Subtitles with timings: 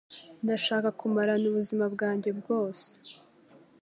[0.43, 2.87] Ndashaka kumarana ubuzima bwanjye bwose.